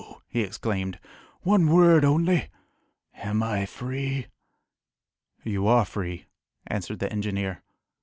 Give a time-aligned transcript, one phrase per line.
[0.27, 0.99] he exclaimed;
[1.41, 2.49] "one word only
[3.13, 4.25] am I free?"
[5.43, 6.25] "You are free,"
[6.65, 7.61] answered the engineer.